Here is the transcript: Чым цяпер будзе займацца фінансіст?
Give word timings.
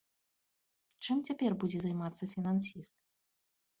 Чым 1.05 1.21
цяпер 1.29 1.51
будзе 1.65 1.79
займацца 1.85 2.23
фінансіст? 2.35 2.95